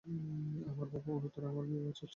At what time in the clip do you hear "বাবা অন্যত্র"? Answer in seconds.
0.87-1.41